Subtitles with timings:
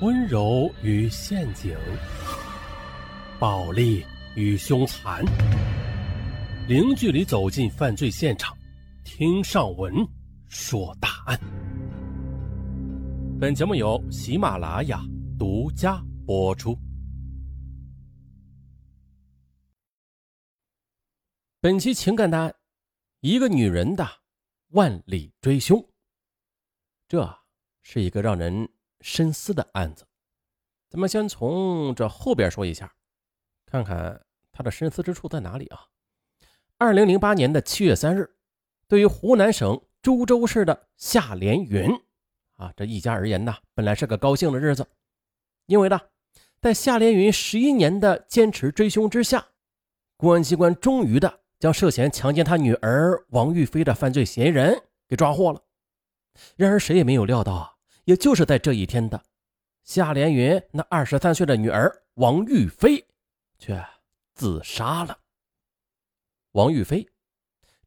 [0.00, 1.72] 温柔与陷阱，
[3.38, 5.24] 暴力与凶残，
[6.66, 8.56] 零距离走进犯罪现场，
[9.04, 9.94] 听上文
[10.48, 11.38] 说大案。
[13.40, 15.00] 本节目由喜马拉雅
[15.38, 16.76] 独家播出。
[21.60, 22.52] 本期情感案：
[23.20, 24.04] 一个女人的
[24.70, 25.82] 万里追凶。
[27.06, 27.32] 这
[27.84, 28.68] 是一个让人。
[29.04, 30.06] 深思的案子，
[30.88, 32.90] 咱们先从这后边说一下，
[33.66, 34.18] 看看
[34.50, 35.78] 他的深思之处在哪里啊？
[36.78, 38.34] 二零零八年的七月三日，
[38.88, 41.86] 对于湖南省株洲市的夏连云
[42.54, 44.86] 啊这一家而言呢，本来是个高兴的日子，
[45.66, 46.00] 因为呢，
[46.62, 49.48] 在夏连云十一年的坚持追凶之下，
[50.16, 55.62] 公安机关终于的将涉嫌强奸他女儿王玉飞的犯罪嫌疑人给抓获了。
[56.56, 57.73] 然而，谁也没有料到啊！
[58.04, 59.24] 也就是在这一天的
[59.82, 63.06] 夏连云那二十三岁的女儿王玉飞，
[63.58, 63.84] 却
[64.34, 65.18] 自杀了。
[66.52, 67.08] 王玉飞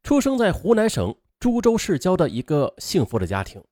[0.02, 3.62] 出生在湖南省株洲市郊的一个幸福的家庭，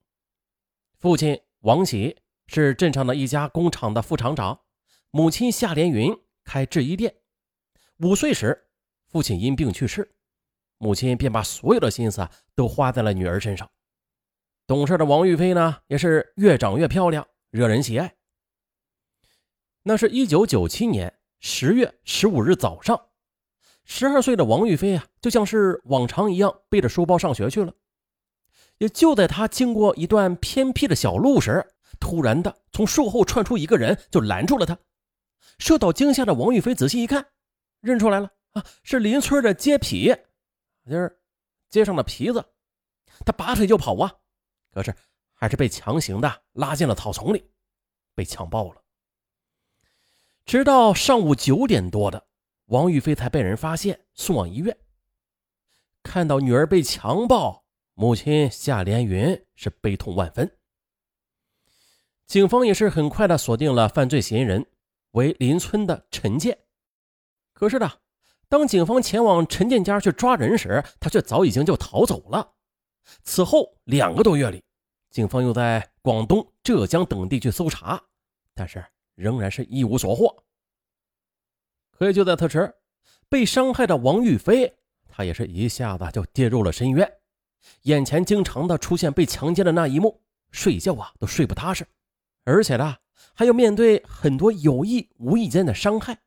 [0.98, 2.16] 父亲王喜
[2.46, 4.60] 是镇上的一家工厂的副厂长，
[5.10, 7.14] 母亲夏连云开制衣店。
[7.98, 8.68] 五岁时，
[9.08, 10.16] 父亲因病去世，
[10.78, 13.70] 母亲便把所有的心思都花在了女儿身上。
[14.66, 18.16] 懂事的王玉飞呢，也是越长越漂亮，惹人喜爱。
[19.84, 23.00] 那是一九九七年十月十五日早上，
[23.84, 27.72] 十二岁的王玉飞啊，就像是往常一样背着书包上学去了。
[28.78, 31.64] 也就在他经过一段偏僻的小路时，
[32.00, 34.76] 突然的从树后窜出一个人，就拦住了他。
[35.58, 37.24] 受到惊吓的王玉飞仔细一看，
[37.80, 40.18] 认出来了啊，是邻村的街痞，
[40.90, 41.20] 就是
[41.68, 42.44] 街上的痞子。
[43.24, 44.12] 他拔腿就跑啊！
[44.76, 44.94] 可是，
[45.32, 47.50] 还是被强行的拉进了草丛里，
[48.14, 48.82] 被强暴了。
[50.44, 52.26] 直到上午九点多的，
[52.66, 54.76] 王玉飞才被人发现，送往医院。
[56.02, 57.64] 看到女儿被强暴，
[57.94, 60.58] 母亲夏连云是悲痛万分。
[62.26, 64.66] 警方也是很快的锁定了犯罪嫌疑人
[65.12, 66.58] 为邻村的陈建。
[67.54, 67.90] 可是呢，
[68.46, 72.52] 当警方前往陈建家去抓人时，他却早已经就逃走了。
[73.22, 74.62] 此后两个多月里，
[75.16, 77.98] 警方又在广东、浙江等地去搜查，
[78.52, 78.84] 但是
[79.14, 80.44] 仍然是一无所获。
[81.90, 82.74] 可也就在此时，
[83.26, 84.76] 被伤害的王玉飞，
[85.08, 87.10] 他也是一下子就跌入了深渊，
[87.84, 91.86] 眼前经常的出现被强奸的那一幕，睡觉啊都睡不踏实，
[92.44, 92.96] 而且呢，
[93.32, 96.18] 还要面对很多有意无意间的伤害，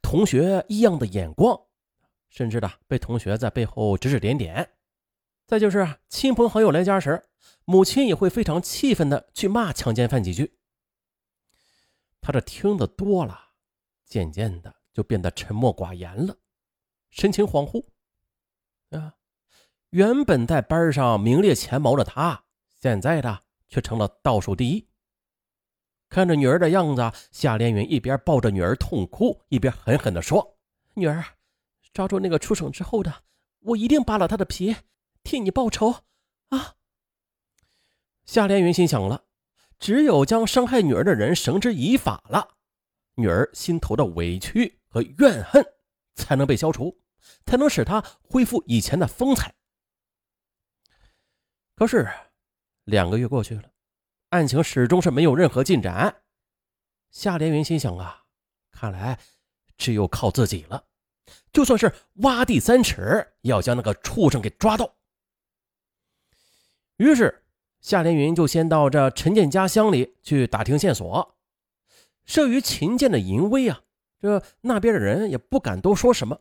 [0.00, 1.54] 同学异样的眼光，
[2.30, 4.70] 甚至呢被同学在背后指指点点。
[5.48, 7.24] 再就是亲朋好友来家时，
[7.64, 10.58] 母亲也会非常气愤的去骂强奸犯几句。
[12.20, 13.52] 他这听得多了，
[14.04, 16.36] 渐渐的就变得沉默寡言了，
[17.08, 17.82] 神情恍惚。
[18.90, 19.14] 啊，
[19.88, 22.44] 原本在班上名列前茅的他，
[22.78, 24.86] 现在的却成了倒数第一。
[26.10, 30.58] 看着女儿的样子，夏连云一边抱着女儿痛哭，一边狠狠地说
[30.92, 31.24] ：“女儿，
[31.94, 33.22] 抓住那个出生之后的，
[33.60, 34.76] 我一定扒了他的皮。”
[35.28, 36.04] 替你报仇
[36.48, 36.76] 啊！
[38.24, 39.26] 夏连云心想了，
[39.78, 42.56] 只有将伤害女儿的人绳之以法了，
[43.16, 45.62] 女儿心头的委屈和怨恨
[46.14, 47.02] 才能被消除，
[47.44, 49.54] 才能使她恢复以前的风采。
[51.74, 52.08] 可是，
[52.84, 53.70] 两个月过去了，
[54.30, 56.22] 案情始终是没有任何进展。
[57.10, 58.24] 夏连云心想啊，
[58.72, 59.20] 看来
[59.76, 60.86] 只有靠自己了，
[61.52, 64.94] 就算是挖地三尺，也要将那个畜生给抓到。
[66.98, 67.44] 于是，
[67.80, 71.36] 夏连云就先到这陈建家乡里去打听线索。
[72.26, 73.82] 慑于秦建的淫威啊，
[74.18, 76.40] 这那边的人也不敢多说什么。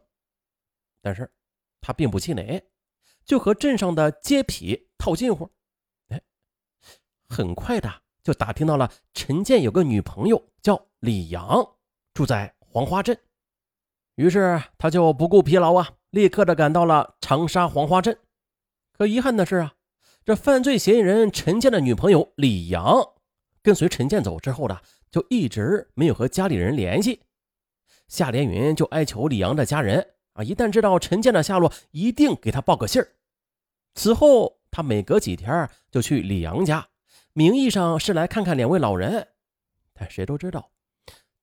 [1.00, 1.32] 但是，
[1.80, 2.64] 他并不气馁，
[3.24, 5.52] 就和镇上的街痞套近乎。
[6.10, 6.20] 哎，
[7.30, 11.76] 很快的就打听到了陈建有个女朋友叫李阳，
[12.16, 13.16] 住在黄花镇。
[14.16, 18.20] 于是，他就不顾疲劳啊，立刻的赶到了长沙黄花镇。
[18.92, 19.76] 可遗憾的是啊。
[20.28, 23.14] 这犯罪嫌疑人陈建的女朋友李阳，
[23.62, 24.78] 跟随陈建走之后呢，
[25.10, 27.22] 就一直没有和家里人联系。
[28.10, 33.08] 夏连云就哀求李阳的家人啊，一旦知道陈建的下落，一定给他报个信儿。
[33.96, 36.90] 此后，他每隔几天就去李阳家，
[37.32, 39.30] 名义上是来看看两位老人，
[39.94, 40.72] 但谁都知道，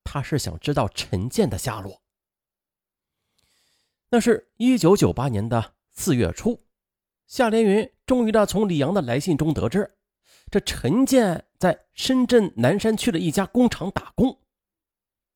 [0.05, 2.03] 他是想知道陈建的下落。
[4.11, 6.67] 那是一九九八年的四月初。
[7.27, 9.97] 夏连云终于呢从李阳的来信中得知，
[10.51, 14.41] 这陈建在深圳南山区的一家工厂打工。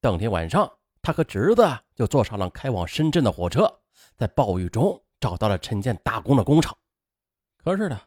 [0.00, 3.80] 当天晚上，他和侄子就坐上了开往深圳的火车，
[4.16, 6.76] 在暴雨中找到了陈建打工的工厂。
[7.56, 8.00] 可是呢，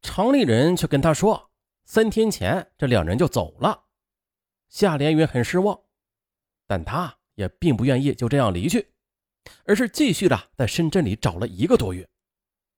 [0.00, 1.50] 厂里人却跟他说，
[1.84, 3.84] 三天前这两人就走了。
[4.68, 5.78] 夏连云很失望，
[6.66, 8.92] 但他也并不愿意就这样离去，
[9.64, 12.08] 而是继续的在深圳里找了一个多月，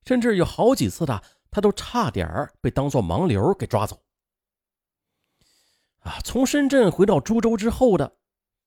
[0.05, 4.03] 甚至有好几次的他都差点被当做盲流给抓走。
[6.01, 8.17] 啊，从深圳回到株洲之后的，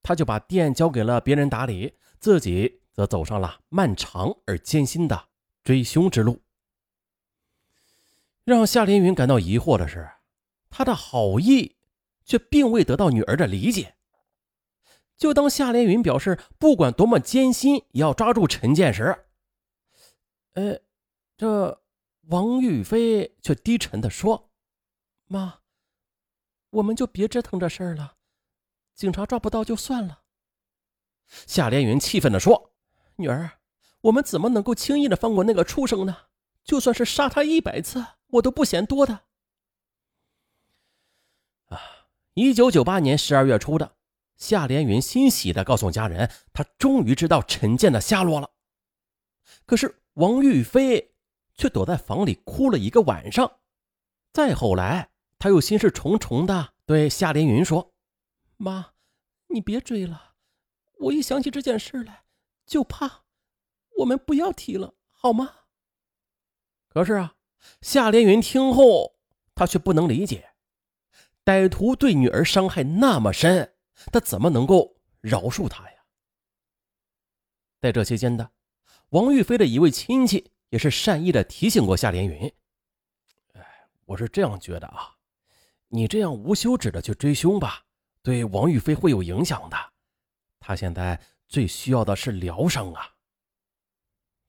[0.02, 5.30] 他就把店交给了别人打理，自己则走上了漫长而艰辛的
[5.64, 6.44] 追凶之路。
[8.44, 10.10] 让夏连云感到疑惑的是，
[10.70, 11.78] 他的好意
[12.26, 13.96] 却并未得到女儿的理解。
[15.18, 19.26] 就当夏连云表示不管多么艰辛也要抓住陈建时，
[20.54, 20.78] 呃，
[21.44, 21.84] 这
[22.28, 24.50] 王玉飞却低沉的说
[25.28, 25.60] ：“妈。”
[26.72, 28.16] 我们就别折腾这事儿了，
[28.95, 30.22] 警察抓不到就算了。
[31.28, 32.72] 夏连云气愤地说
[33.18, 33.60] ：“女儿，
[34.00, 36.16] 我们怎么能够轻易的放过那个畜生呢？
[36.63, 39.25] 就算是杀他一百次，我都不嫌多的。”
[41.68, 42.07] 啊！
[42.36, 43.98] 一九九八年十二月初的，
[44.38, 48.51] 夏连云欣喜的告诉家人，他终于知道陈建的下落了。
[49.66, 51.12] 可是王玉飞
[51.56, 53.60] 却躲在房里哭了一个晚上。
[54.32, 55.10] 再后来。
[55.40, 57.94] 他又心事重重的对夏连云说
[58.56, 58.94] ：“妈，
[59.48, 60.36] 你别追了，
[61.00, 62.24] 我一想起这件事来
[62.66, 63.26] 就怕。
[63.98, 65.54] 我们不要提了，好吗？”
[66.88, 67.36] 可是啊，
[67.82, 69.18] 夏连云听后，
[69.54, 70.54] 他却不能理解，
[71.44, 73.76] 歹徒对女儿伤害那么深，
[74.14, 76.06] 他怎么能够饶恕他呀？
[77.82, 78.52] 在这期间的，
[79.10, 82.52] 王玉飞的一位亲戚也是善意的提醒过夏连云
[83.54, 83.64] ：“哎，
[84.06, 85.16] 我是这样觉得啊。”
[85.90, 87.84] 你这样无休止的去追凶吧，
[88.24, 89.78] 对王玉飞会有影响的。
[90.60, 93.14] 他现在最需要的是疗伤啊。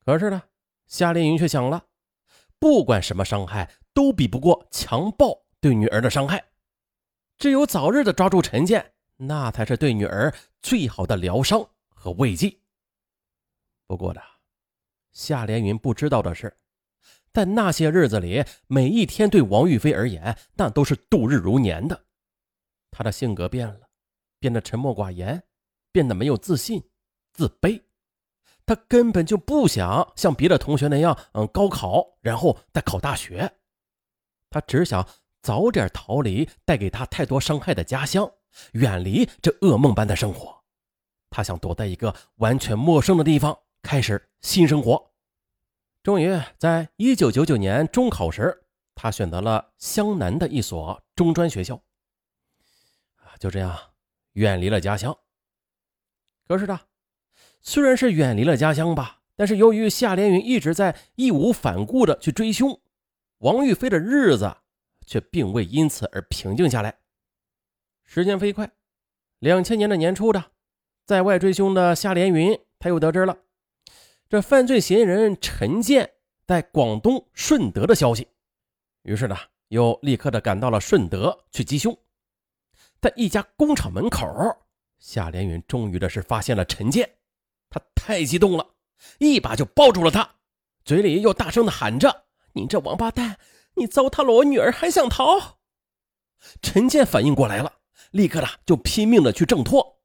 [0.03, 0.41] 可是呢，
[0.87, 1.85] 夏连云却想了，
[2.57, 6.43] 不管什么伤害都比不过强暴对女儿的伤害，
[7.37, 10.33] 只有早日的抓住陈建，那才是对女儿
[10.63, 12.57] 最好的疗伤和慰藉。
[13.85, 14.21] 不过呢，
[15.15, 16.55] 夏连云不知道的是。
[17.33, 22.05] 在那些日子里，每一天对王玉飞而言，那都是度日如年的。
[22.91, 23.89] 他的性格变了，
[24.39, 25.43] 变得沉默寡言，
[25.91, 26.83] 变得没有自信、
[27.33, 27.81] 自卑。
[28.65, 33.51] 他根本就不想像别的同学那样，嗯，高考然后再考大学。
[34.49, 35.05] 他只想
[35.41, 38.31] 早点逃离带给他太多伤害的家乡，
[38.71, 40.63] 远离这噩梦般的生活。
[41.29, 45.11] 他想躲在一个完全陌生的地方，开始新生活。
[46.01, 48.63] 终于在一九九九年中考时，
[48.95, 51.79] 他选择了湘南的一所中专学校。
[53.39, 53.77] 就这样
[54.33, 55.15] 远离了家乡。
[56.47, 56.79] 可是呢，
[57.61, 62.81] 虽然是远离了家乡吧，但是由于夏连云一直在义无反顾的去追凶，
[63.37, 64.57] 王玉飞的日子
[65.05, 66.97] 却并未因此而平静下来。
[68.03, 68.71] 时间飞快，
[69.37, 70.43] 两千年的年初的，
[71.05, 73.37] 在外追凶的夏连云，他又得知了。
[74.35, 76.11] 这犯罪嫌疑人陈建
[76.45, 78.27] 在广东顺德的消息，
[79.03, 79.37] 于是呢，
[79.69, 81.97] 又立刻的赶到了顺德去缉凶。
[82.99, 84.27] 在一家工厂门口，
[84.99, 87.09] 夏连云终于的是发现了陈建，
[87.69, 88.67] 他太激动了，
[89.19, 90.29] 一把就抱住了他，
[90.83, 93.37] 嘴里又大声的喊着：“你这王八蛋，
[93.75, 95.59] 你糟蹋了我女儿还想逃！”
[96.61, 97.71] 陈建反应过来了，
[98.11, 100.01] 立刻的就拼命的去挣脱，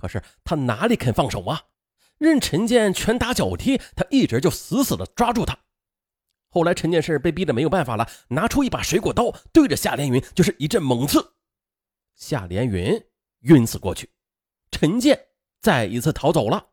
[0.00, 1.62] 可是他哪里肯放手啊？
[2.18, 5.58] 任陈建拳打脚踢，他一直就死死的抓住他。
[6.50, 11.34] 后来陈建是被逼得没有办法了，拿出一把水果刀，对着夏连云就是一阵猛刺。
[12.16, 13.00] 夏连云
[13.40, 14.10] 晕死过去，
[14.70, 15.28] 陈建
[15.60, 16.70] 再一次逃走了。